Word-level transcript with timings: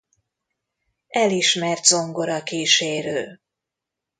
Elismert 1.07 1.83
zongorakísérő. 1.85 3.41